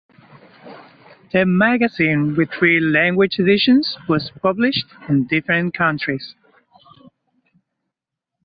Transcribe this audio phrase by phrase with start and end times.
[1.31, 6.33] The magazine with three language editions was published in different countries.